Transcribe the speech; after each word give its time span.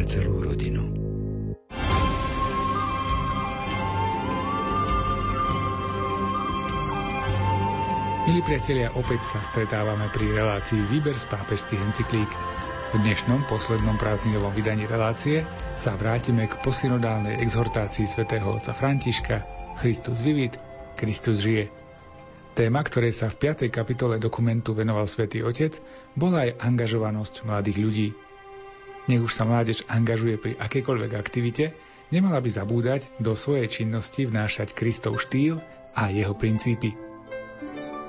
pre 0.00 0.08
celú 0.08 0.40
rodinu. 0.40 0.80
Milí 8.24 8.40
priatelia, 8.40 8.88
opäť 8.96 9.20
sa 9.28 9.44
stretávame 9.44 10.08
pri 10.08 10.32
relácii 10.32 10.88
Výber 10.88 11.20
z 11.20 11.28
pápežských 11.28 11.84
encyklík. 11.84 12.32
V 12.32 13.04
dnešnom 13.04 13.44
poslednom 13.44 14.00
prázdninovom 14.00 14.56
vydaní 14.56 14.88
relácie 14.88 15.44
sa 15.76 16.00
vrátime 16.00 16.48
k 16.48 16.56
posynodálnej 16.64 17.36
exhortácii 17.36 18.08
svätého 18.08 18.56
otca 18.56 18.72
Františka 18.72 19.44
Christus 19.84 20.24
vivit, 20.24 20.56
Kristus 20.96 21.44
žije. 21.44 21.68
Téma, 22.56 22.80
ktorej 22.80 23.12
sa 23.12 23.28
v 23.28 23.52
5. 23.52 23.68
kapitole 23.68 24.16
dokumentu 24.16 24.72
venoval 24.72 25.04
svätý 25.12 25.44
Otec, 25.44 25.76
bola 26.16 26.48
aj 26.48 26.56
angažovanosť 26.56 27.44
mladých 27.44 27.76
ľudí. 27.76 28.08
Nech 29.08 29.22
už 29.22 29.32
sa 29.32 29.48
mládež 29.48 29.86
angažuje 29.88 30.36
pri 30.36 30.52
akejkoľvek 30.60 31.12
aktivite, 31.16 31.72
nemala 32.12 32.42
by 32.42 32.50
zabúdať 32.50 33.08
do 33.22 33.32
svojej 33.32 33.70
činnosti 33.70 34.26
vnášať 34.26 34.76
Kristov 34.76 35.22
štýl 35.22 35.62
a 35.96 36.10
jeho 36.10 36.34
princípy. 36.36 36.92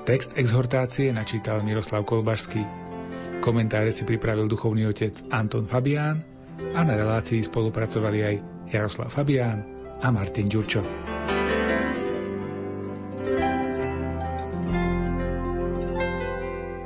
Text 0.02 0.34
exhortácie 0.34 1.14
načítal 1.14 1.62
Miroslav 1.62 2.02
Kolbašský. 2.02 2.62
Komentáre 3.38 3.94
si 3.94 4.02
pripravil 4.02 4.50
duchovný 4.50 4.90
otec 4.90 5.14
Anton 5.30 5.70
Fabián 5.70 6.18
a 6.74 6.80
na 6.82 6.94
relácii 6.98 7.42
spolupracovali 7.42 8.18
aj 8.22 8.34
Jaroslav 8.70 9.10
Fabián 9.14 9.62
a 10.02 10.10
Martin 10.10 10.50
Ďurčo. 10.50 11.11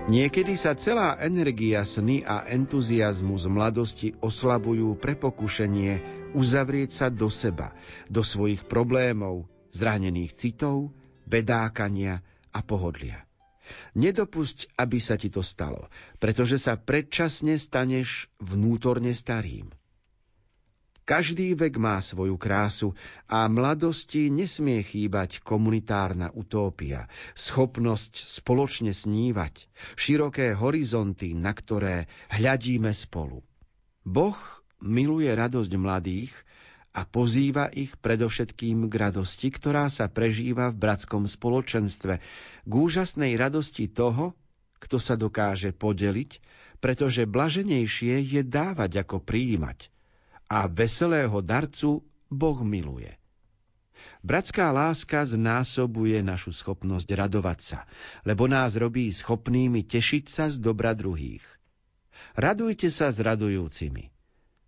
Niekedy 0.06 0.54
sa 0.54 0.78
celá 0.78 1.18
energia 1.18 1.82
sny 1.82 2.22
a 2.22 2.46
entuziasmus 2.46 3.50
mladosti 3.50 4.14
oslabujú 4.22 4.94
pre 5.02 5.18
pokušenie 5.18 5.98
uzavrieť 6.30 6.90
sa 6.94 7.06
do 7.10 7.26
seba, 7.26 7.74
do 8.06 8.22
svojich 8.22 8.70
problémov, 8.70 9.50
zranených 9.74 10.30
citov, 10.30 10.94
bedákania, 11.26 12.22
a 12.56 12.64
pohodlia. 12.64 13.26
Nedopusť, 13.98 14.78
aby 14.80 14.98
sa 15.02 15.20
ti 15.20 15.28
to 15.28 15.42
stalo, 15.44 15.92
pretože 16.22 16.62
sa 16.62 16.78
predčasne 16.78 17.58
staneš 17.58 18.32
vnútorne 18.40 19.12
starým. 19.12 19.68
Každý 21.06 21.54
vek 21.54 21.78
má 21.78 22.02
svoju 22.02 22.34
krásu 22.34 22.90
a 23.30 23.46
mladosti 23.46 24.26
nesmie 24.26 24.82
chýbať 24.82 25.38
komunitárna 25.38 26.34
utópia, 26.34 27.06
schopnosť 27.38 28.42
spoločne 28.42 28.90
snívať, 28.90 29.70
široké 29.94 30.58
horizonty, 30.58 31.30
na 31.30 31.54
ktoré 31.54 32.10
hľadíme 32.34 32.90
spolu. 32.90 33.46
Boh 34.02 34.34
miluje 34.82 35.30
radosť 35.30 35.72
mladých 35.78 36.34
a 36.90 37.06
pozýva 37.06 37.70
ich 37.70 37.94
predovšetkým 38.02 38.90
k 38.90 38.94
radosti, 38.98 39.54
ktorá 39.54 39.86
sa 39.86 40.10
prežíva 40.10 40.74
v 40.74 40.90
bratskom 40.90 41.30
spoločenstve, 41.30 42.18
k 42.66 42.72
úžasnej 42.74 43.38
radosti 43.38 43.86
toho, 43.86 44.34
kto 44.82 44.98
sa 44.98 45.14
dokáže 45.14 45.70
podeliť, 45.70 46.42
pretože 46.82 47.30
blaženejšie 47.30 48.26
je 48.26 48.42
dávať 48.42 49.06
ako 49.06 49.22
prijímať. 49.22 49.94
A 50.46 50.70
veselého 50.70 51.42
darcu 51.42 52.06
Boh 52.30 52.58
miluje. 52.62 53.10
Bratská 54.22 54.70
láska 54.70 55.26
znásobuje 55.26 56.22
našu 56.22 56.54
schopnosť 56.54 57.08
radovať 57.14 57.58
sa, 57.62 57.80
lebo 58.22 58.46
nás 58.46 58.74
robí 58.78 59.10
schopnými 59.10 59.86
tešiť 59.86 60.24
sa 60.26 60.44
z 60.50 60.58
dobra 60.62 60.94
druhých. 60.94 61.42
Radujte 62.34 62.90
sa 62.90 63.10
s 63.10 63.18
radujúcimi. 63.22 64.10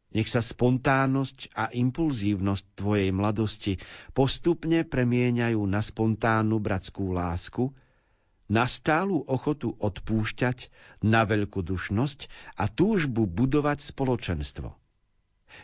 Nech 0.08 0.28
sa 0.32 0.40
spontánnosť 0.40 1.52
a 1.52 1.68
impulzívnosť 1.68 2.64
tvojej 2.80 3.10
mladosti 3.12 3.76
postupne 4.16 4.80
premieňajú 4.80 5.60
na 5.68 5.84
spontánnu 5.84 6.56
bratskú 6.64 7.12
lásku, 7.12 7.76
na 8.48 8.64
stálu 8.64 9.20
ochotu 9.28 9.76
odpúšťať, 9.76 10.72
na 11.04 11.28
veľkodušnosť 11.28 12.20
a 12.56 12.64
túžbu 12.72 13.28
budovať 13.28 13.84
spoločenstvo. 13.84 14.72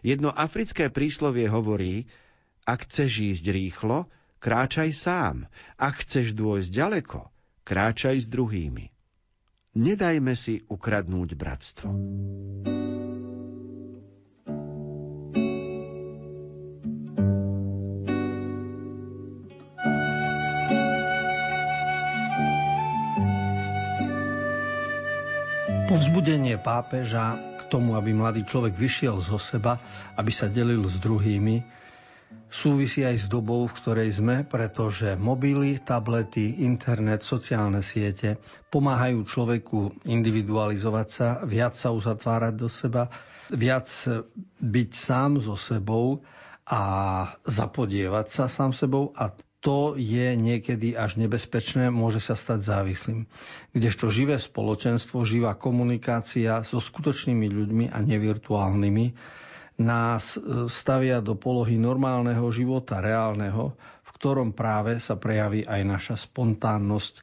Jedno 0.05 0.33
africké 0.33 0.91
príslovie 0.93 1.49
hovorí, 1.49 2.09
ak 2.65 2.89
chceš 2.89 3.37
ísť 3.37 3.45
rýchlo, 3.53 4.09
kráčaj 4.41 4.91
sám, 4.93 5.49
ak 5.77 6.05
chceš 6.05 6.33
dôjsť 6.37 6.71
ďaleko, 6.73 7.29
kráčaj 7.65 8.25
s 8.25 8.27
druhými. 8.29 8.93
Nedajme 9.75 10.33
si 10.39 10.63
ukradnúť 10.71 11.35
bratstvo. 11.35 11.89
Povzbudenie 25.85 26.59
pápeža 26.59 27.54
tomu, 27.75 27.99
aby 27.99 28.15
mladý 28.15 28.47
človek 28.47 28.79
vyšiel 28.79 29.19
zo 29.19 29.35
seba, 29.35 29.83
aby 30.15 30.31
sa 30.31 30.47
delil 30.47 30.87
s 30.87 31.03
druhými, 31.03 31.67
súvisí 32.47 33.03
aj 33.03 33.17
s 33.19 33.27
dobou, 33.27 33.67
v 33.67 33.75
ktorej 33.75 34.23
sme, 34.23 34.47
pretože 34.47 35.19
mobily, 35.19 35.83
tablety, 35.83 36.63
internet, 36.63 37.27
sociálne 37.27 37.83
siete 37.83 38.39
pomáhajú 38.71 39.27
človeku 39.27 40.07
individualizovať 40.07 41.09
sa, 41.11 41.29
viac 41.43 41.75
sa 41.75 41.91
uzatvárať 41.91 42.55
do 42.55 42.71
seba, 42.71 43.11
viac 43.51 43.91
byť 44.63 44.91
sám 44.95 45.43
so 45.43 45.59
sebou 45.59 46.23
a 46.65 46.83
zapodievať 47.43 48.27
sa 48.31 48.45
sám 48.47 48.71
sebou 48.71 49.11
a 49.19 49.35
to 49.65 49.97
je 49.97 50.37
niekedy 50.37 50.93
až 50.93 51.17
nebezpečné, 51.17 51.89
môže 51.89 52.21
sa 52.21 52.37
stať 52.37 52.69
závislým. 52.69 53.25
Kdežto 53.73 54.13
živé 54.13 54.37
spoločenstvo, 54.37 55.25
živá 55.25 55.57
komunikácia 55.57 56.61
so 56.61 56.85
skutočnými 56.85 57.49
ľuďmi 57.49 57.85
a 57.89 57.97
nevirtuálnymi 58.05 59.07
nás 59.81 60.37
e, 60.37 60.69
stavia 60.69 61.25
do 61.25 61.33
polohy 61.35 61.81
normálneho 61.81 62.45
života, 62.53 63.01
reálneho, 63.01 63.73
v 64.05 64.11
ktorom 64.21 64.53
práve 64.53 65.01
sa 65.01 65.17
prejaví 65.17 65.65
aj 65.65 65.81
naša 65.83 66.17
spontánnosť, 66.29 67.15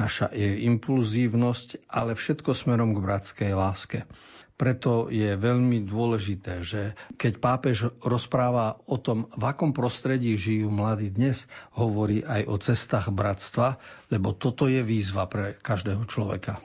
naša 0.00 0.32
impulzívnosť, 0.72 1.84
ale 1.92 2.16
všetko 2.16 2.56
smerom 2.56 2.96
k 2.96 3.04
bratskej 3.04 3.52
láske. 3.52 4.08
Preto 4.60 5.08
je 5.08 5.40
veľmi 5.40 5.88
dôležité, 5.88 6.60
že 6.60 6.92
keď 7.16 7.32
pápež 7.40 7.96
rozpráva 8.04 8.76
o 8.84 9.00
tom, 9.00 9.24
v 9.32 9.44
akom 9.48 9.72
prostredí 9.72 10.36
žijú 10.36 10.68
mladí 10.68 11.08
dnes, 11.08 11.48
hovorí 11.80 12.20
aj 12.20 12.44
o 12.44 12.60
cestách 12.60 13.08
bratstva, 13.08 13.80
lebo 14.12 14.36
toto 14.36 14.68
je 14.68 14.84
výzva 14.84 15.24
pre 15.32 15.56
každého 15.56 16.04
človeka. 16.04 16.60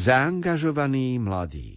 Zaangažovaní 0.00 1.20
mladí 1.20 1.76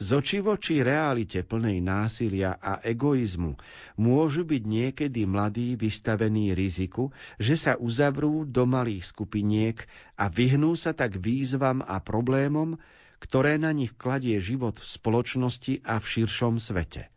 z 0.00 0.08
oči 0.16 0.40
voči 0.40 0.80
realite 0.80 1.44
plnej 1.44 1.84
násilia 1.84 2.56
a 2.56 2.80
egoizmu 2.80 3.60
môžu 4.00 4.48
byť 4.48 4.62
niekedy 4.64 5.28
mladí 5.28 5.76
vystavení 5.76 6.56
riziku, 6.56 7.12
že 7.36 7.60
sa 7.60 7.76
uzavrú 7.76 8.48
do 8.48 8.64
malých 8.64 9.12
skupiniek 9.12 9.84
a 10.16 10.32
vyhnú 10.32 10.72
sa 10.72 10.96
tak 10.96 11.20
výzvam 11.20 11.84
a 11.84 12.00
problémom, 12.00 12.80
ktoré 13.20 13.60
na 13.60 13.76
nich 13.76 13.92
kladie 13.92 14.40
život 14.40 14.80
v 14.80 14.88
spoločnosti 14.88 15.84
a 15.84 16.00
v 16.00 16.06
širšom 16.16 16.56
svete. 16.56 17.12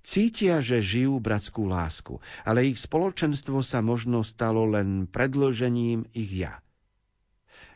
Cítia, 0.00 0.64
že 0.64 0.80
žijú 0.80 1.20
bratskú 1.20 1.68
lásku, 1.68 2.24
ale 2.40 2.72
ich 2.72 2.80
spoločenstvo 2.80 3.60
sa 3.60 3.84
možno 3.84 4.24
stalo 4.24 4.64
len 4.64 5.04
predložením 5.04 6.08
ich 6.16 6.32
ja. 6.32 6.64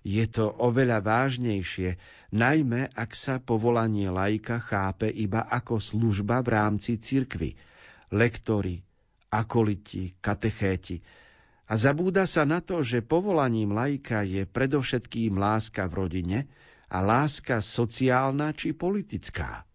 Je 0.07 0.23
to 0.31 0.55
oveľa 0.63 1.03
vážnejšie, 1.03 1.99
najmä 2.31 2.95
ak 2.95 3.11
sa 3.19 3.43
povolanie 3.43 4.07
lajka 4.07 4.63
chápe 4.63 5.11
iba 5.11 5.43
ako 5.43 5.83
služba 5.83 6.47
v 6.47 6.49
rámci 6.55 6.95
cirkvy, 6.95 7.59
lektori, 8.15 8.87
akoliti, 9.35 10.15
katechéti. 10.23 11.03
A 11.67 11.75
zabúda 11.75 12.23
sa 12.31 12.47
na 12.47 12.63
to, 12.63 12.87
že 12.87 13.03
povolaním 13.03 13.75
lajka 13.75 14.23
je 14.23 14.47
predovšetkým 14.47 15.35
láska 15.35 15.91
v 15.91 15.99
rodine 15.99 16.39
a 16.87 17.03
láska 17.03 17.59
sociálna 17.59 18.55
či 18.55 18.79
politická. 18.79 19.67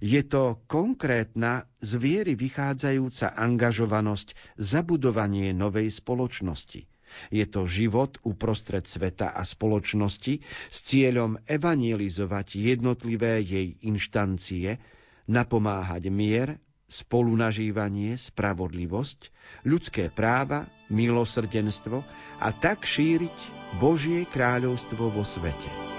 Je 0.00 0.24
to 0.24 0.64
konkrétna, 0.64 1.68
z 1.84 2.00
viery 2.00 2.40
vychádzajúca 2.40 3.36
angažovanosť 3.36 4.32
zabudovanie 4.56 5.52
novej 5.52 5.92
spoločnosti– 5.92 6.88
je 7.30 7.44
to 7.48 7.68
život 7.68 8.18
uprostred 8.22 8.84
sveta 8.84 9.30
a 9.32 9.42
spoločnosti 9.44 10.40
s 10.68 10.78
cieľom 10.86 11.38
evangelizovať 11.46 12.56
jednotlivé 12.58 13.42
jej 13.44 13.76
inštancie, 13.84 14.80
napomáhať 15.28 16.10
mier, 16.10 16.48
spolunažívanie, 16.92 18.20
spravodlivosť, 18.20 19.32
ľudské 19.64 20.12
práva, 20.12 20.68
milosrdenstvo 20.92 22.04
a 22.36 22.48
tak 22.52 22.84
šíriť 22.84 23.36
Božie 23.80 24.28
kráľovstvo 24.28 25.08
vo 25.08 25.24
svete. 25.24 25.91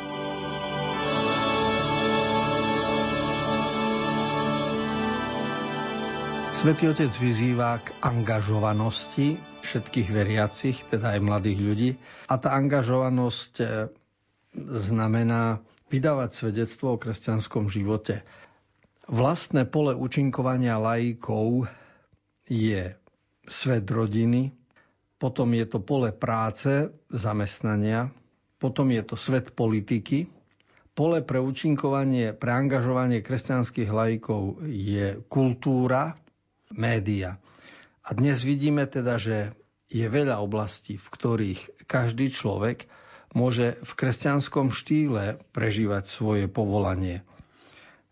Svetý 6.64 6.88
Otec 6.88 7.12
vyzýva 7.12 7.84
k 7.84 7.92
angažovanosti 8.00 9.36
všetkých 9.68 10.08
veriacich, 10.16 10.80
teda 10.88 11.12
aj 11.12 11.20
mladých 11.20 11.60
ľudí. 11.60 11.90
A 12.32 12.40
tá 12.40 12.56
angažovanosť 12.56 13.54
e, 13.60 13.66
znamená 14.80 15.60
vydávať 15.92 16.30
svedectvo 16.32 16.96
o 16.96 17.02
kresťanskom 17.04 17.68
živote. 17.68 18.24
Vlastné 19.12 19.68
pole 19.68 19.92
účinkovania 19.92 20.80
laikov 20.80 21.68
je 22.48 22.96
svet 23.44 23.84
rodiny, 23.84 24.56
potom 25.20 25.52
je 25.52 25.68
to 25.68 25.84
pole 25.84 26.16
práce, 26.16 26.88
zamestnania, 27.12 28.08
potom 28.56 28.88
je 28.88 29.04
to 29.04 29.20
svet 29.20 29.52
politiky. 29.52 30.32
Pole 30.96 31.28
pre 31.28 31.44
účinkovanie, 31.44 32.32
pre 32.32 32.56
angažovanie 32.56 33.20
kresťanských 33.20 33.92
laikov 33.92 34.64
je 34.64 35.20
kultúra, 35.28 36.23
média. 36.74 37.40
A 38.04 38.12
dnes 38.12 38.44
vidíme 38.44 38.84
teda, 38.84 39.16
že 39.16 39.56
je 39.88 40.06
veľa 40.10 40.42
oblastí, 40.42 40.98
v 40.98 41.08
ktorých 41.08 41.86
každý 41.86 42.34
človek 42.34 42.90
môže 43.34 43.78
v 43.82 43.92
kresťanskom 43.94 44.70
štýle 44.70 45.42
prežívať 45.54 46.04
svoje 46.06 46.46
povolanie. 46.50 47.26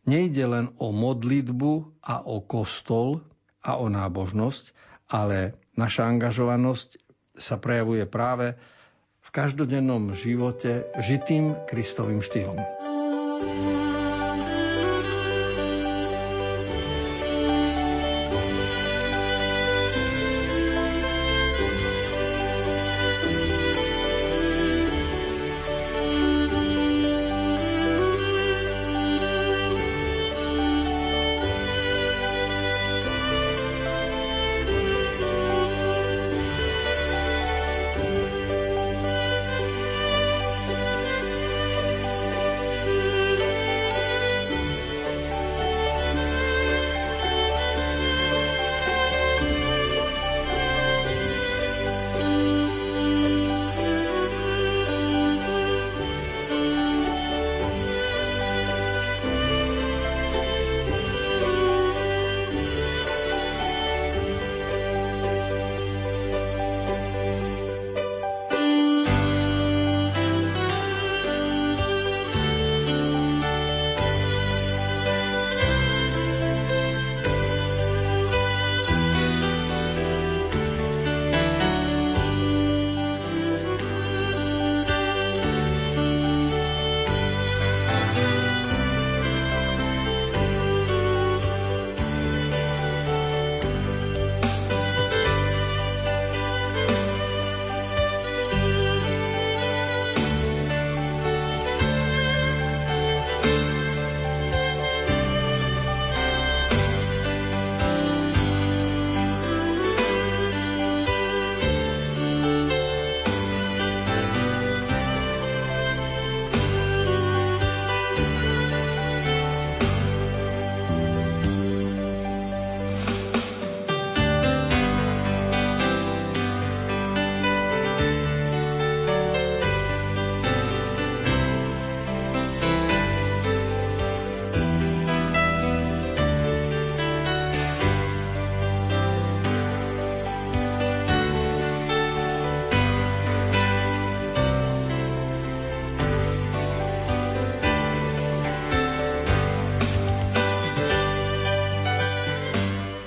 Nejde 0.06 0.46
len 0.50 0.66
o 0.82 0.90
modlitbu 0.90 2.02
a 2.02 2.26
o 2.26 2.42
kostol 2.42 3.22
a 3.62 3.78
o 3.78 3.86
nábožnosť, 3.86 4.74
ale 5.14 5.54
naša 5.78 6.10
angažovanosť 6.10 6.98
sa 7.38 7.62
prejavuje 7.62 8.10
práve 8.10 8.58
v 9.22 9.30
každodennom 9.30 10.18
živote 10.18 10.90
žitým 10.98 11.54
Kristovým 11.70 12.26
štýlom. 12.26 12.81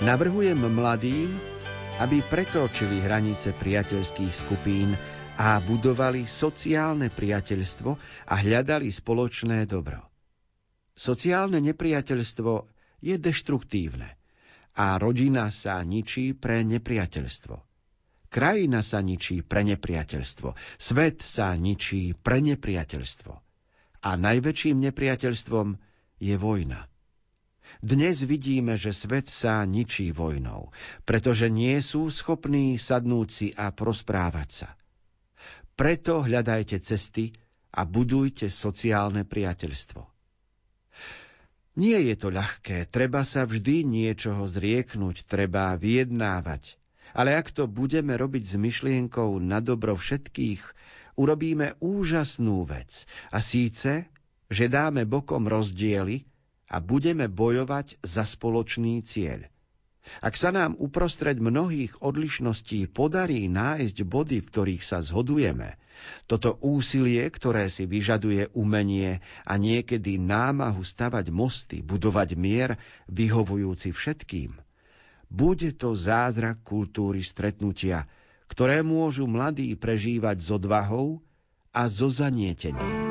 Navrhujem 0.04 0.60
mladým, 0.60 1.32
aby 1.96 2.20
prekročili 2.28 3.00
hranice 3.00 3.56
priateľských 3.56 4.36
skupín 4.36 4.92
a 5.40 5.56
budovali 5.64 6.28
sociálne 6.28 7.08
priateľstvo 7.08 7.90
a 8.28 8.34
hľadali 8.36 8.92
spoločné 8.92 9.64
dobro. 9.64 10.04
Sociálne 10.92 11.56
nepriateľstvo 11.64 12.52
je 13.00 13.16
deštruktívne 13.16 14.20
a 14.76 15.00
rodina 15.00 15.48
sa 15.48 15.80
ničí 15.80 16.36
pre 16.36 16.60
nepriateľstvo. 16.68 17.56
Krajina 18.28 18.84
sa 18.84 19.00
ničí 19.00 19.40
pre 19.40 19.64
nepriateľstvo. 19.64 20.52
Svet 20.76 21.24
sa 21.24 21.56
ničí 21.56 22.12
pre 22.12 22.44
nepriateľstvo. 22.44 23.32
A 24.04 24.10
najväčším 24.20 24.84
nepriateľstvom 24.84 25.80
je 26.20 26.36
vojna. 26.36 26.92
Dnes 27.84 28.24
vidíme, 28.24 28.80
že 28.80 28.96
svet 28.96 29.28
sa 29.28 29.64
ničí 29.68 30.12
vojnou, 30.14 30.72
pretože 31.04 31.52
nie 31.52 31.80
sú 31.84 32.08
schopní 32.08 32.80
sadnúť 32.80 33.28
si 33.28 33.48
a 33.52 33.72
prosprávať 33.72 34.48
sa. 34.52 34.68
Preto 35.74 36.22
hľadajte 36.22 36.78
cesty 36.80 37.34
a 37.74 37.82
budujte 37.82 38.46
sociálne 38.46 39.26
priateľstvo. 39.26 40.06
Nie 41.74 41.98
je 42.06 42.14
to 42.14 42.30
ľahké, 42.30 42.86
treba 42.86 43.26
sa 43.26 43.42
vždy 43.42 43.82
niečoho 43.82 44.46
zrieknúť, 44.46 45.26
treba 45.26 45.74
vyjednávať, 45.74 46.78
ale 47.10 47.34
ak 47.34 47.50
to 47.50 47.66
budeme 47.66 48.14
robiť 48.14 48.44
s 48.46 48.54
myšlienkou 48.54 49.42
na 49.42 49.58
dobro 49.58 49.98
všetkých, 49.98 50.62
urobíme 51.18 51.74
úžasnú 51.82 52.62
vec. 52.62 53.10
A 53.34 53.42
síce, 53.42 54.06
že 54.46 54.70
dáme 54.70 55.02
bokom 55.02 55.50
rozdiely 55.50 56.22
a 56.74 56.82
budeme 56.82 57.30
bojovať 57.30 58.02
za 58.02 58.26
spoločný 58.26 58.98
cieľ. 59.06 59.46
Ak 60.20 60.34
sa 60.36 60.50
nám 60.52 60.76
uprostred 60.76 61.38
mnohých 61.38 62.02
odlišností 62.02 62.90
podarí 62.90 63.46
nájsť 63.48 64.04
body, 64.04 64.42
v 64.42 64.50
ktorých 64.50 64.82
sa 64.82 65.00
zhodujeme, 65.00 65.78
toto 66.26 66.58
úsilie, 66.60 67.24
ktoré 67.30 67.70
si 67.70 67.86
vyžaduje 67.86 68.50
umenie 68.52 69.22
a 69.46 69.54
niekedy 69.56 70.18
námahu 70.18 70.82
stavať 70.82 71.30
mosty, 71.30 71.80
budovať 71.80 72.36
mier, 72.36 72.76
vyhovujúci 73.08 73.94
všetkým, 73.94 74.58
bude 75.32 75.72
to 75.72 75.96
zázrak 75.96 76.60
kultúry 76.66 77.24
stretnutia, 77.24 78.04
ktoré 78.50 78.84
môžu 78.84 79.24
mladí 79.24 79.72
prežívať 79.72 80.36
s 80.42 80.48
odvahou 80.52 81.24
a 81.72 81.88
so 81.88 82.12
zanietením. 82.12 83.03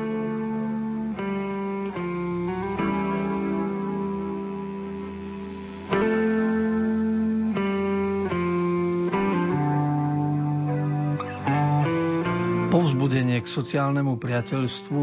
K 13.44 13.46
sociálnemu 13.46 14.16
priateľstvu 14.16 15.02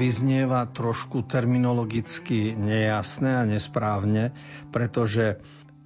vyznieva 0.00 0.64
trošku 0.64 1.28
terminologicky 1.28 2.56
nejasné 2.56 3.36
a 3.36 3.44
nesprávne, 3.44 4.32
pretože 4.72 5.36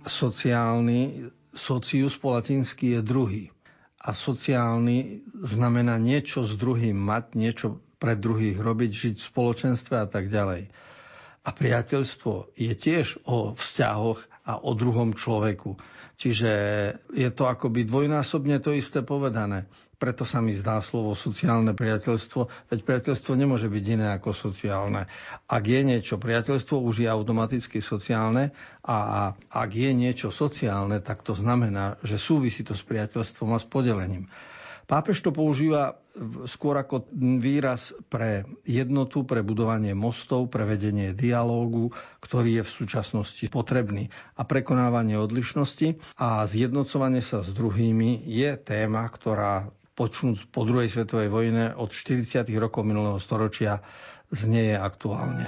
sociálny, 0.07 1.27
socius 1.51 2.15
po 2.15 2.39
latinsky 2.39 2.95
je 2.95 3.01
druhý. 3.03 3.45
A 3.99 4.15
sociálny 4.15 5.27
znamená 5.43 5.99
niečo 5.99 6.47
s 6.47 6.55
druhým 6.55 6.95
mať, 6.95 7.35
niečo 7.35 7.83
pre 7.99 8.15
druhých 8.15 8.57
robiť, 8.57 8.91
žiť 8.95 9.17
v 9.19 9.29
spoločenstve 9.35 9.95
a 9.99 10.07
tak 10.07 10.31
ďalej. 10.31 10.71
A 11.43 11.51
priateľstvo 11.51 12.55
je 12.55 12.71
tiež 12.71 13.27
o 13.27 13.51
vzťahoch 13.53 14.31
a 14.47 14.63
o 14.63 14.73
druhom 14.79 15.11
človeku. 15.11 15.75
Čiže 16.17 16.51
je 17.19 17.29
to 17.35 17.51
akoby 17.51 17.83
dvojnásobne 17.83 18.63
to 18.63 18.79
isté 18.79 19.03
povedané. 19.03 19.67
Preto 20.01 20.25
sa 20.25 20.41
mi 20.41 20.57
zdá 20.57 20.81
slovo 20.81 21.13
sociálne 21.13 21.77
priateľstvo, 21.77 22.73
veď 22.73 22.79
priateľstvo 22.89 23.37
nemôže 23.37 23.69
byť 23.69 23.85
iné 23.85 24.17
ako 24.17 24.33
sociálne. 24.33 25.05
Ak 25.45 25.65
je 25.69 25.81
niečo 25.85 26.17
priateľstvo, 26.17 26.81
už 26.81 27.05
je 27.05 27.09
automaticky 27.13 27.85
sociálne 27.85 28.57
a 28.81 29.31
ak 29.53 29.71
je 29.77 29.93
niečo 29.93 30.33
sociálne, 30.33 31.05
tak 31.05 31.21
to 31.21 31.37
znamená, 31.37 32.01
že 32.01 32.17
súvisí 32.17 32.65
to 32.65 32.73
s 32.73 32.81
priateľstvom 32.81 33.53
a 33.53 33.61
s 33.61 33.69
podelením. 33.69 34.33
Pápež 34.89 35.23
to 35.23 35.31
používa 35.31 36.03
skôr 36.51 36.75
ako 36.75 37.07
výraz 37.39 37.95
pre 38.11 38.43
jednotu, 38.67 39.23
pre 39.23 39.47
budovanie 39.47 39.95
mostov, 39.95 40.51
pre 40.51 40.67
vedenie 40.67 41.15
dialógu, 41.15 41.95
ktorý 42.19 42.59
je 42.59 42.65
v 42.67 42.75
súčasnosti 42.83 43.47
potrebný 43.47 44.11
a 44.35 44.43
prekonávanie 44.43 45.15
odlišnosti 45.15 46.19
a 46.19 46.43
zjednocovanie 46.43 47.23
sa 47.23 47.47
s 47.47 47.55
druhými 47.55 48.27
je 48.27 48.51
téma, 48.59 49.07
ktorá 49.07 49.71
počnúc 50.01 50.49
po 50.49 50.65
druhej 50.65 50.89
svetovej 50.89 51.29
vojne 51.29 51.77
od 51.77 51.93
40. 51.93 52.49
rokov 52.57 52.89
minulého 52.89 53.21
storočia 53.21 53.85
znieje 54.33 54.81
aktuálne. 54.81 55.45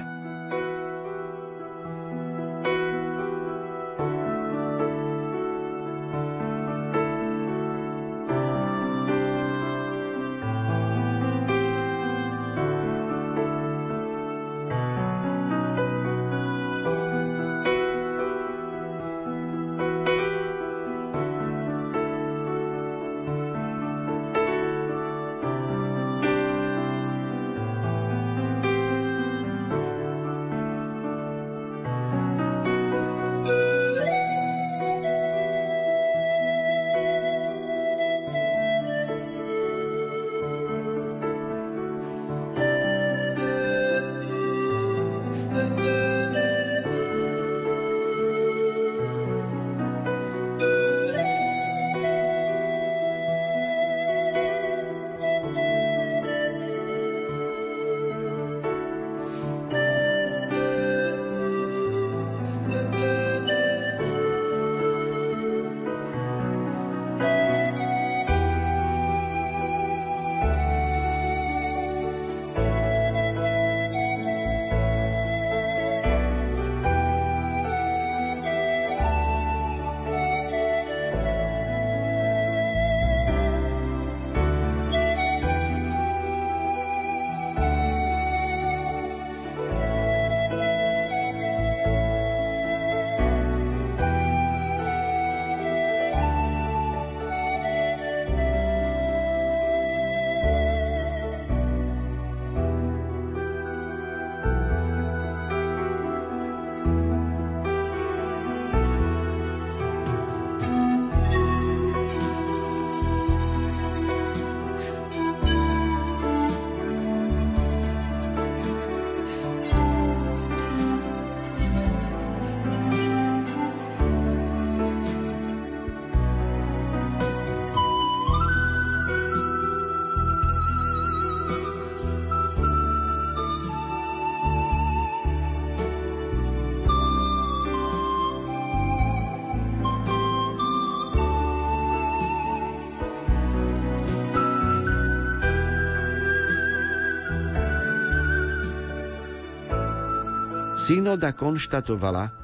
Synoda 150.83 151.31
konštatovala, 151.31 152.35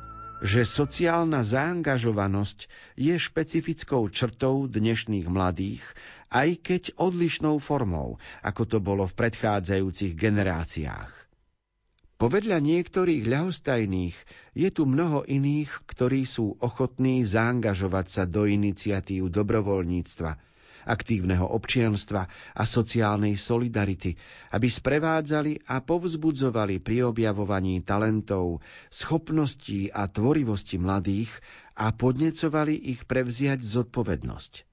že 0.47 0.63
sociálna 0.63 1.43
zaangažovanosť 1.43 2.71
je 2.95 3.19
špecifickou 3.19 4.07
črtou 4.15 4.71
dnešných 4.71 5.27
mladých, 5.27 5.83
aj 6.31 6.63
keď 6.63 6.83
odlišnou 7.03 7.59
formou, 7.59 8.23
ako 8.47 8.63
to 8.63 8.79
bolo 8.79 9.11
v 9.11 9.19
predchádzajúcich 9.19 10.15
generáciách. 10.15 11.11
Povedľa 12.15 12.63
niektorých 12.63 13.27
ľahostajných 13.27 14.15
je 14.55 14.69
tu 14.71 14.87
mnoho 14.87 15.27
iných, 15.27 15.75
ktorí 15.91 16.23
sú 16.23 16.55
ochotní 16.63 17.27
zaangažovať 17.27 18.07
sa 18.07 18.23
do 18.23 18.47
iniciatív 18.47 19.35
dobrovoľníctva– 19.35 20.31
aktívneho 20.89 21.45
občianstva 21.45 22.25
a 22.57 22.65
sociálnej 22.65 23.37
solidarity, 23.37 24.17
aby 24.57 24.73
sprevádzali 24.73 25.69
a 25.69 25.85
povzbudzovali 25.85 26.81
pri 26.81 27.05
objavovaní 27.05 27.85
talentov, 27.85 28.65
schopností 28.89 29.93
a 29.93 30.09
tvorivosti 30.09 30.81
mladých 30.81 31.29
a 31.77 31.93
podnecovali 31.93 32.97
ich 32.97 33.05
prevziať 33.05 33.61
zodpovednosť. 33.61 34.65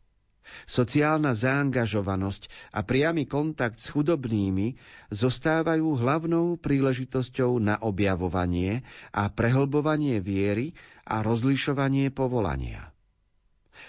Sociálna 0.70 1.34
zaangažovanosť 1.34 2.72
a 2.72 2.86
priamy 2.86 3.26
kontakt 3.26 3.82
s 3.82 3.90
chudobnými 3.92 4.78
zostávajú 5.10 5.98
hlavnou 5.98 6.56
príležitosťou 6.62 7.60
na 7.60 7.76
objavovanie 7.82 8.86
a 9.10 9.28
prehlbovanie 9.28 10.22
viery 10.22 10.78
a 11.04 11.26
rozlišovanie 11.26 12.14
povolania. 12.14 12.94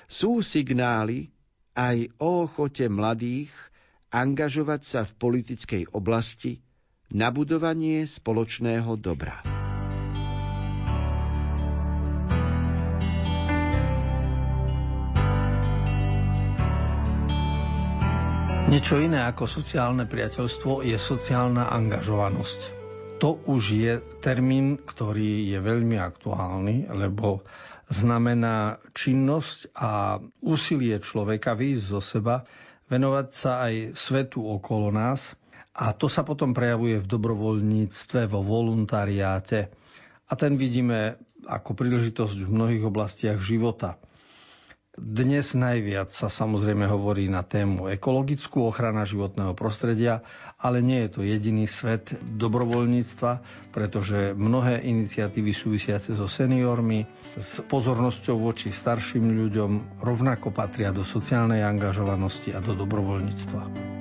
Sú 0.09 0.40
signály, 0.40 1.35
aj 1.76 2.09
o 2.16 2.49
ochote 2.49 2.88
mladých 2.88 3.52
angažovať 4.09 4.80
sa 4.83 5.00
v 5.04 5.12
politickej 5.21 5.83
oblasti 5.92 6.64
na 7.12 7.28
budovanie 7.28 8.09
spoločného 8.09 8.97
dobra. 8.97 9.45
Niečo 18.67 18.99
iné 18.99 19.23
ako 19.23 19.47
sociálne 19.47 20.10
priateľstvo 20.10 20.82
je 20.82 20.99
sociálna 20.99 21.71
angažovanosť. 21.71 22.75
To 23.16 23.40
už 23.48 23.62
je 23.72 23.92
termín, 24.20 24.76
ktorý 24.76 25.48
je 25.48 25.58
veľmi 25.64 25.96
aktuálny, 25.96 26.92
lebo 26.92 27.40
znamená 27.88 28.76
činnosť 28.92 29.72
a 29.72 30.20
úsilie 30.44 31.00
človeka 31.00 31.56
výjsť 31.56 31.84
zo 31.86 32.00
seba, 32.04 32.44
venovať 32.92 33.26
sa 33.32 33.64
aj 33.66 33.96
svetu 33.96 34.44
okolo 34.44 34.92
nás 34.92 35.32
a 35.72 35.96
to 35.96 36.12
sa 36.12 36.28
potom 36.28 36.52
prejavuje 36.52 37.00
v 37.00 37.08
dobrovoľníctve, 37.08 38.28
vo 38.28 38.40
voluntariáte 38.44 39.72
a 40.26 40.32
ten 40.34 40.60
vidíme 40.60 41.16
ako 41.46 41.72
príležitosť 41.72 42.36
v 42.46 42.52
mnohých 42.52 42.84
oblastiach 42.84 43.38
života. 43.38 43.96
Dnes 44.97 45.52
najviac 45.52 46.09
sa 46.09 46.32
samozrejme 46.32 46.89
hovorí 46.89 47.28
na 47.28 47.45
tému 47.45 47.93
ekologickú 47.93 48.65
ochrana 48.65 49.04
životného 49.04 49.52
prostredia, 49.52 50.25
ale 50.56 50.80
nie 50.80 51.04
je 51.04 51.11
to 51.13 51.21
jediný 51.21 51.69
svet 51.69 52.17
dobrovoľníctva, 52.17 53.45
pretože 53.76 54.32
mnohé 54.32 54.80
iniciatívy 54.89 55.52
súvisiace 55.52 56.17
so 56.17 56.25
seniormi, 56.25 57.04
s 57.37 57.61
pozornosťou 57.69 58.41
voči 58.41 58.73
starším 58.73 59.37
ľuďom 59.37 60.00
rovnako 60.00 60.49
patria 60.56 60.97
do 60.97 61.04
sociálnej 61.04 61.61
angažovanosti 61.61 62.56
a 62.56 62.65
do 62.65 62.73
dobrovoľníctva. 62.73 63.96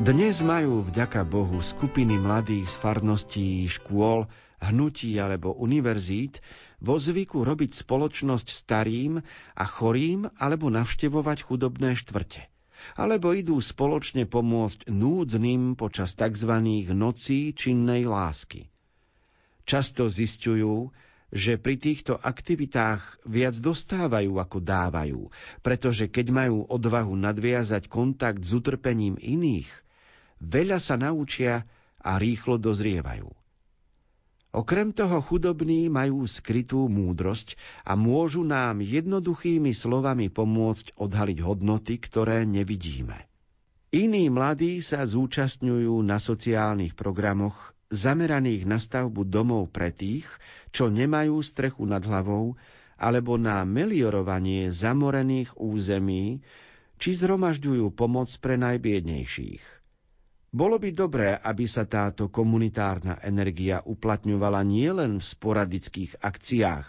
Dnes 0.00 0.40
majú 0.40 0.80
vďaka 0.80 1.28
Bohu 1.28 1.60
skupiny 1.60 2.16
mladých 2.16 2.72
z 2.72 2.76
farností, 2.80 3.68
škôl, 3.68 4.32
hnutí 4.56 5.12
alebo 5.20 5.52
univerzít 5.52 6.40
vo 6.80 6.96
zvyku 6.96 7.44
robiť 7.44 7.84
spoločnosť 7.84 8.48
starým 8.48 9.20
a 9.60 9.64
chorým 9.68 10.24
alebo 10.40 10.72
navštevovať 10.72 11.44
chudobné 11.44 12.00
štvrte. 12.00 12.48
Alebo 12.96 13.36
idú 13.36 13.60
spoločne 13.60 14.24
pomôcť 14.24 14.88
núdznym 14.88 15.76
počas 15.76 16.16
tzv. 16.16 16.52
nocí 16.96 17.52
činnej 17.52 18.08
lásky. 18.08 18.72
Často 19.68 20.08
zistujú, 20.08 20.96
že 21.28 21.60
pri 21.60 21.76
týchto 21.76 22.16
aktivitách 22.16 23.28
viac 23.28 23.52
dostávajú 23.60 24.32
ako 24.40 24.64
dávajú, 24.64 25.28
pretože 25.60 26.08
keď 26.08 26.26
majú 26.32 26.64
odvahu 26.64 27.12
nadviazať 27.20 27.84
kontakt 27.92 28.48
s 28.48 28.56
utrpením 28.56 29.20
iných, 29.20 29.68
veľa 30.40 30.80
sa 30.80 30.96
naučia 30.96 31.68
a 32.00 32.16
rýchlo 32.16 32.56
dozrievajú. 32.56 33.28
Okrem 34.50 34.90
toho 34.90 35.22
chudobní 35.22 35.86
majú 35.86 36.26
skrytú 36.26 36.90
múdrosť 36.90 37.54
a 37.86 37.94
môžu 37.94 38.42
nám 38.42 38.82
jednoduchými 38.82 39.70
slovami 39.70 40.26
pomôcť 40.26 40.98
odhaliť 40.98 41.38
hodnoty, 41.38 42.02
ktoré 42.02 42.42
nevidíme. 42.42 43.30
Iní 43.94 44.26
mladí 44.26 44.82
sa 44.82 45.06
zúčastňujú 45.06 45.94
na 46.02 46.18
sociálnych 46.18 46.98
programoch 46.98 47.78
zameraných 47.94 48.66
na 48.66 48.78
stavbu 48.82 49.22
domov 49.26 49.70
pre 49.70 49.94
tých, 49.94 50.26
čo 50.70 50.90
nemajú 50.90 51.42
strechu 51.42 51.86
nad 51.86 52.02
hlavou, 52.02 52.54
alebo 52.98 53.34
na 53.38 53.62
meliorovanie 53.66 54.70
zamorených 54.70 55.54
území, 55.58 56.42
či 56.98 57.10
zhromažďujú 57.14 57.90
pomoc 57.94 58.30
pre 58.38 58.58
najbiednejších. 58.58 59.79
Bolo 60.50 60.82
by 60.82 60.90
dobré, 60.90 61.38
aby 61.38 61.70
sa 61.70 61.86
táto 61.86 62.26
komunitárna 62.26 63.22
energia 63.22 63.86
uplatňovala 63.86 64.66
nielen 64.66 65.22
v 65.22 65.24
sporadických 65.24 66.18
akciách, 66.18 66.86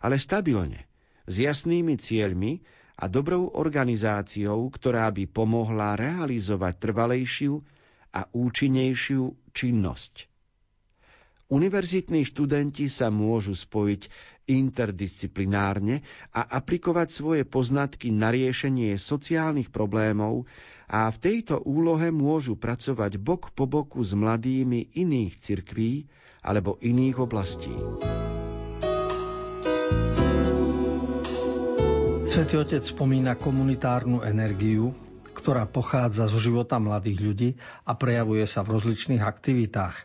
ale 0.00 0.16
stabilne, 0.16 0.88
s 1.28 1.36
jasnými 1.36 2.00
cieľmi 2.00 2.64
a 2.96 3.12
dobrou 3.12 3.52
organizáciou, 3.52 4.64
ktorá 4.72 5.12
by 5.12 5.28
pomohla 5.28 5.92
realizovať 5.92 6.74
trvalejšiu 6.88 7.60
a 8.16 8.32
účinnejšiu 8.32 9.52
činnosť. 9.52 10.32
Univerzitní 11.52 12.24
študenti 12.24 12.88
sa 12.88 13.12
môžu 13.12 13.52
spojiť 13.52 14.08
interdisciplinárne 14.48 16.00
a 16.32 16.48
aplikovať 16.48 17.08
svoje 17.12 17.42
poznatky 17.44 18.08
na 18.08 18.32
riešenie 18.32 18.96
sociálnych 18.96 19.68
problémov 19.68 20.48
a 20.92 21.08
v 21.08 21.16
tejto 21.16 21.64
úlohe 21.64 22.12
môžu 22.12 22.52
pracovať 22.52 23.16
bok 23.16 23.56
po 23.56 23.64
boku 23.64 24.04
s 24.04 24.12
mladými 24.12 24.92
iných 24.92 25.32
cirkví 25.40 26.04
alebo 26.44 26.76
iných 26.84 27.16
oblastí. 27.16 27.72
Svetý 32.28 32.60
Otec 32.60 32.84
spomína 32.84 33.40
komunitárnu 33.40 34.20
energiu, 34.20 34.92
ktorá 35.32 35.64
pochádza 35.64 36.28
zo 36.28 36.36
života 36.40 36.76
mladých 36.76 37.18
ľudí 37.24 37.50
a 37.88 37.96
prejavuje 37.96 38.44
sa 38.44 38.60
v 38.60 38.76
rozličných 38.76 39.24
aktivitách. 39.24 39.96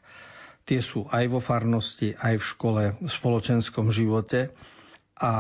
Tie 0.68 0.80
sú 0.84 1.08
aj 1.08 1.24
vo 1.32 1.40
farnosti, 1.40 2.16
aj 2.16 2.36
v 2.40 2.44
škole, 2.44 2.84
v 3.00 3.08
spoločenskom 3.12 3.92
živote. 3.92 4.52
A 5.18 5.32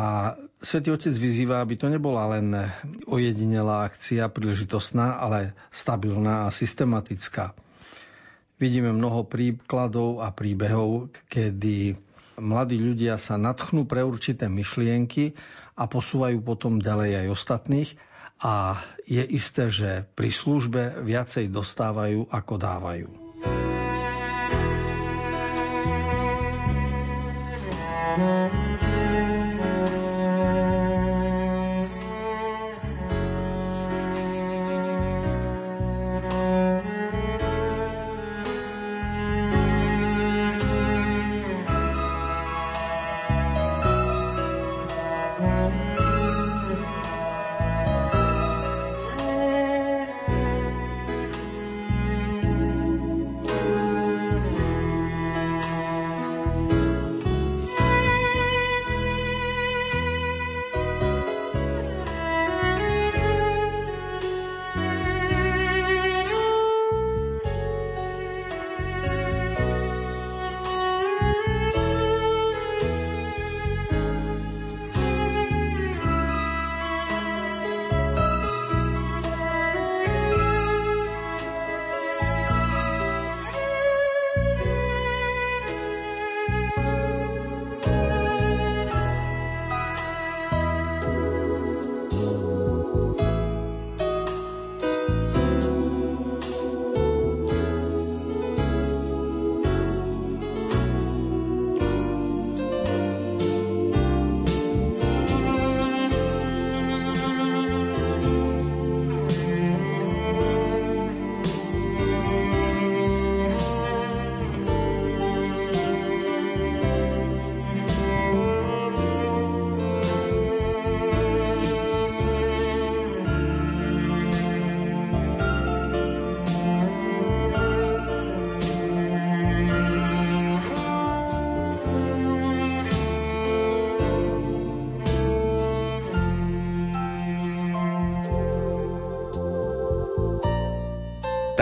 Svetý 0.58 0.90
Otec 0.90 1.13
vyzýva, 1.13 1.62
aby 1.62 1.78
to 1.78 1.86
nebola 1.86 2.34
len 2.34 2.50
ojedinelá 3.06 3.86
akcia, 3.86 4.26
príležitostná, 4.26 5.22
ale 5.22 5.54
stabilná 5.70 6.50
a 6.50 6.54
systematická. 6.54 7.54
Vidíme 8.58 8.90
mnoho 8.90 9.30
príkladov 9.30 10.26
a 10.26 10.34
príbehov, 10.34 11.13
kedy 11.30 11.94
mladí 12.42 12.82
ľudia 12.82 13.22
sa 13.22 13.38
natchnú 13.38 13.86
pre 13.86 14.02
určité 14.02 14.50
myšlienky 14.50 15.38
a 15.78 15.86
posúvajú 15.86 16.42
potom 16.42 16.82
ďalej 16.82 17.22
aj 17.22 17.28
ostatných 17.38 17.90
a 18.42 18.82
je 19.06 19.22
isté, 19.22 19.70
že 19.70 20.10
pri 20.18 20.34
službe 20.34 21.06
viacej 21.06 21.54
dostávajú 21.54 22.34
ako 22.34 22.54
dávajú. 22.58 23.27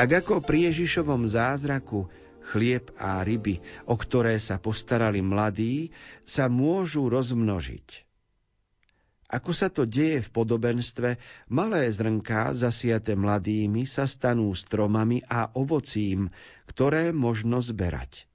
Tak 0.05 0.21
ako 0.21 0.45
pri 0.45 0.69
Ježišovom 0.69 1.25
zázraku 1.25 2.05
chlieb 2.53 2.93
a 2.93 3.25
ryby, 3.25 3.57
o 3.89 3.97
ktoré 3.97 4.37
sa 4.37 4.61
postarali 4.61 5.17
mladí, 5.25 5.89
sa 6.21 6.45
môžu 6.45 7.09
rozmnožiť. 7.09 8.05
Ako 9.33 9.49
sa 9.49 9.73
to 9.73 9.89
deje 9.89 10.21
v 10.21 10.29
podobenstve, 10.29 11.17
malé 11.49 11.89
zrnká 11.89 12.53
zasiate 12.53 13.17
mladými 13.17 13.89
sa 13.89 14.05
stanú 14.05 14.53
stromami 14.53 15.25
a 15.25 15.49
ovocím, 15.57 16.29
ktoré 16.69 17.09
možno 17.09 17.57
zberať. 17.65 18.29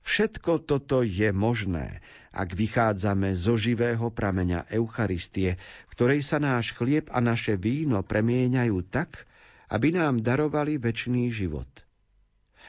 Všetko 0.00 0.64
toto 0.64 1.04
je 1.04 1.28
možné, 1.28 2.00
ak 2.32 2.56
vychádzame 2.56 3.36
zo 3.36 3.60
živého 3.60 4.08
prameňa 4.08 4.64
Eucharistie, 4.72 5.60
ktorej 5.92 6.24
sa 6.24 6.40
náš 6.40 6.72
chlieb 6.72 7.12
a 7.12 7.20
naše 7.20 7.60
víno 7.60 8.00
premieňajú 8.00 8.80
tak, 8.88 9.28
aby 9.70 9.94
nám 9.94 10.22
darovali 10.22 10.78
väčší 10.78 11.30
život. 11.34 11.68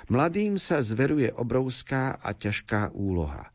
Mladým 0.07 0.61
sa 0.61 0.85
zveruje 0.85 1.33
obrovská 1.33 2.21
a 2.21 2.29
ťažká 2.31 2.93
úloha. 2.93 3.49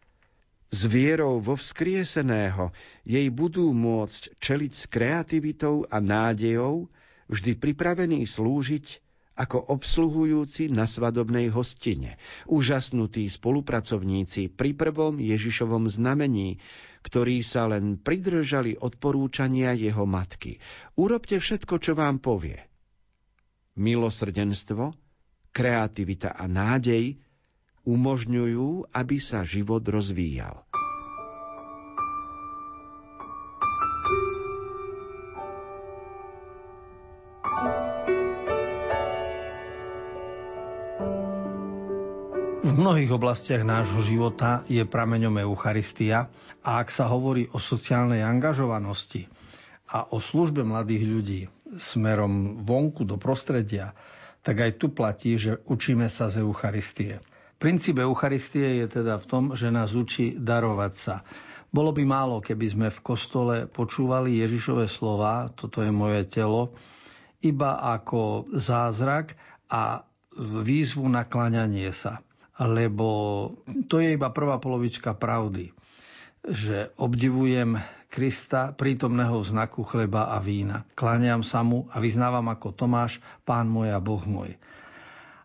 S 0.73 0.89
vierou 0.89 1.39
vo 1.39 1.55
vzkrieseného 1.55 2.73
jej 3.05 3.29
budú 3.29 3.71
môcť 3.77 4.41
čeliť 4.41 4.73
s 4.73 4.85
kreativitou 4.89 5.85
a 5.87 6.01
nádejou, 6.01 6.89
vždy 7.29 7.61
pripravení 7.61 8.25
slúžiť 8.25 9.05
ako 9.37 9.69
obsluhujúci 9.69 10.69
na 10.73 10.85
svadobnej 10.85 11.49
hostine, 11.53 12.21
úžasnutí 12.49 13.29
spolupracovníci 13.29 14.53
pri 14.53 14.77
prvom 14.77 15.21
Ježišovom 15.21 15.89
znamení, 15.89 16.61
ktorí 17.05 17.41
sa 17.45 17.69
len 17.69 17.97
pridržali 18.01 18.77
odporúčania 18.77 19.73
jeho 19.77 20.05
matky. 20.05 20.61
Urobte 20.97 21.41
všetko, 21.41 21.75
čo 21.81 21.93
vám 21.97 22.21
povie– 22.21 22.61
milosrdenstvo, 23.77 24.93
kreativita 25.53 26.33
a 26.33 26.49
nádej 26.49 27.17
umožňujú, 27.85 28.95
aby 28.95 29.17
sa 29.19 29.43
život 29.43 29.83
rozvíjal. 29.85 30.65
V 42.63 42.71
mnohých 42.81 43.13
oblastiach 43.13 43.67
nášho 43.67 44.01
života 44.01 44.65
je 44.71 44.81
prameňom 44.87 45.43
Eucharistia 45.43 46.31
a 46.63 46.81
ak 46.81 46.89
sa 46.89 47.11
hovorí 47.11 47.51
o 47.53 47.59
sociálnej 47.61 48.23
angažovanosti 48.23 49.29
a 49.91 50.09
o 50.09 50.23
službe 50.23 50.65
mladých 50.65 51.05
ľudí, 51.05 51.43
smerom 51.77 52.65
vonku 52.65 53.05
do 53.09 53.17
prostredia, 53.17 53.97
tak 54.43 54.61
aj 54.61 54.73
tu 54.77 54.91
platí, 54.91 55.39
že 55.39 55.63
učíme 55.65 56.11
sa 56.11 56.29
z 56.29 56.43
Eucharistie. 56.43 57.23
Princíp 57.63 58.03
Eucharistie 58.03 58.83
je 58.83 58.87
teda 58.91 59.23
v 59.23 59.27
tom, 59.31 59.45
že 59.55 59.71
nás 59.71 59.95
učí 59.95 60.35
darovať 60.35 60.93
sa. 60.99 61.15
Bolo 61.73 61.95
by 61.95 62.03
málo, 62.05 62.43
keby 62.43 62.67
sme 62.69 62.89
v 62.91 63.01
kostole 63.01 63.57
počúvali 63.71 64.43
Ježišové 64.43 64.91
slova, 64.91 65.49
toto 65.55 65.81
je 65.81 65.95
moje 65.95 66.27
telo, 66.29 66.75
iba 67.41 67.81
ako 67.81 68.51
zázrak 68.53 69.39
a 69.73 70.05
výzvu 70.37 71.07
na 71.09 71.25
klaňanie 71.25 71.89
sa. 71.95 72.21
Lebo 72.61 73.09
to 73.89 74.03
je 74.05 74.15
iba 74.15 74.29
prvá 74.29 74.61
polovička 74.61 75.17
pravdy. 75.17 75.73
Že 76.43 76.91
obdivujem 76.99 77.79
Krista, 78.13 78.77
prítomného 78.77 79.41
znaku 79.41 79.87
chleba 79.89 80.37
a 80.37 80.43
vína. 80.43 80.85
Kláňam 80.93 81.41
sa 81.41 81.65
mu 81.65 81.89
a 81.89 81.97
vyznávam 81.97 82.45
ako 82.53 82.77
Tomáš, 82.77 83.25
pán 83.49 83.73
môj 83.73 83.95
a 83.95 84.05
Boh 84.05 84.21
môj. 84.29 84.61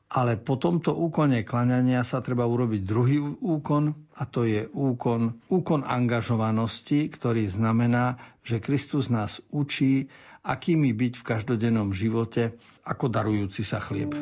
Ale 0.07 0.39
po 0.39 0.55
tomto 0.55 0.95
úkone 0.95 1.43
klaňania 1.47 2.03
sa 2.03 2.23
treba 2.23 2.47
urobiť 2.47 2.81
druhý 2.83 3.19
úkon 3.43 3.91
a 4.15 4.23
to 4.23 4.47
je 4.47 4.67
úkon, 4.67 5.43
úkon 5.51 5.83
angažovanosti, 5.83 7.07
ktorý 7.11 7.47
znamená, 7.47 8.19
že 8.43 8.63
Kristus 8.63 9.11
nás 9.11 9.43
učí, 9.51 10.07
akými 10.47 10.95
byť 10.95 11.13
v 11.19 11.27
každodennom 11.27 11.91
živote 11.91 12.55
ako 12.87 13.11
darujúci 13.11 13.67
sa 13.67 13.83
chlieb. 13.83 14.15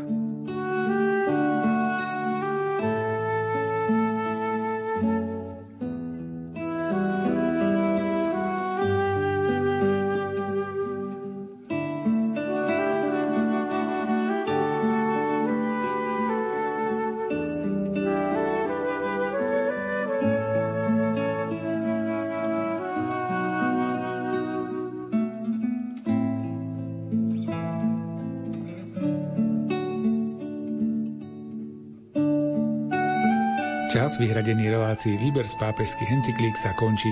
Čas 34.15 34.31
vyhradený 34.31 34.71
relácií 34.71 35.19
Výber 35.19 35.43
z 35.43 35.59
pápežských 35.59 36.07
encyklík 36.07 36.55
sa 36.55 36.71
končí. 36.79 37.11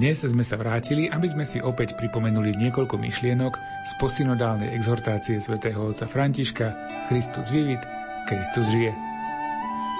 Dnes 0.00 0.24
sme 0.24 0.40
sa 0.40 0.56
vrátili, 0.56 1.04
aby 1.04 1.28
sme 1.28 1.44
si 1.44 1.60
opäť 1.60 2.00
pripomenuli 2.00 2.56
niekoľko 2.56 2.96
myšlienok 2.96 3.52
z 3.84 3.92
posynodálnej 4.00 4.72
exhortácie 4.72 5.36
svätého 5.36 5.76
otca 5.76 6.08
Františka 6.08 6.72
Christus 7.12 7.52
vivit, 7.52 7.84
Kristus 8.24 8.72
žije. 8.72 8.96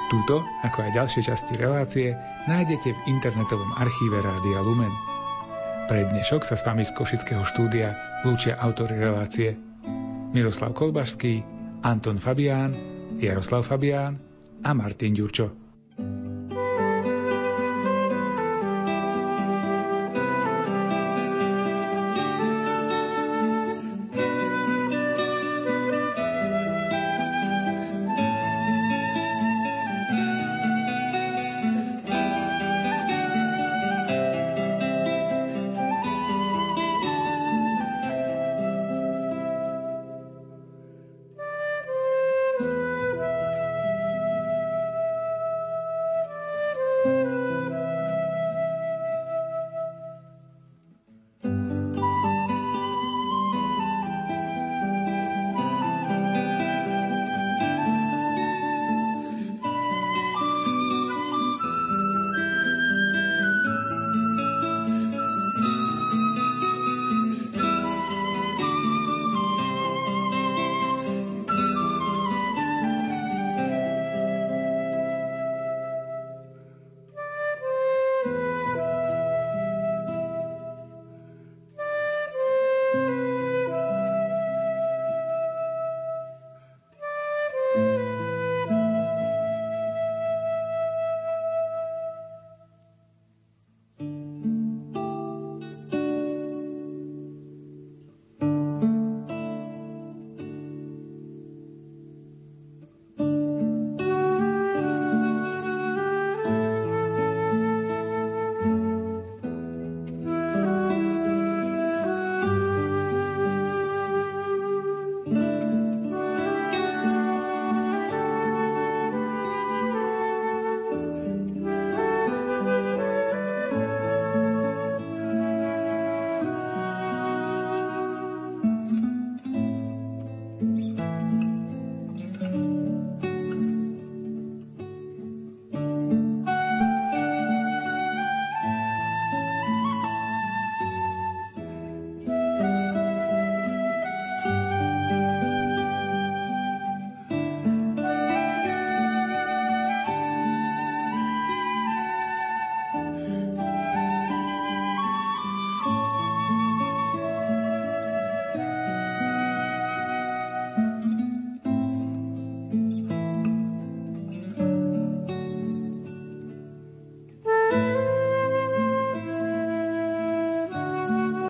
Túto, 0.09 0.41
ako 0.65 0.89
aj 0.89 0.97
ďalšie 0.97 1.29
časti 1.29 1.61
relácie, 1.61 2.17
nájdete 2.49 2.89
v 2.89 3.05
internetovom 3.13 3.77
archíve 3.77 4.25
Rádia 4.25 4.65
Lumen. 4.65 4.95
Pre 5.93 6.09
dnešok 6.09 6.49
sa 6.49 6.57
s 6.57 6.65
vami 6.65 6.89
z 6.89 6.97
Košického 6.97 7.45
štúdia 7.45 7.93
lúčia 8.25 8.57
autory 8.57 8.97
relácie 8.97 9.61
Miroslav 10.33 10.73
Kolbašský, 10.73 11.45
Anton 11.85 12.17
Fabián, 12.17 12.73
Jaroslav 13.21 13.61
Fabián 13.69 14.17
a 14.65 14.73
Martin 14.73 15.13
Ďurčo. 15.13 15.68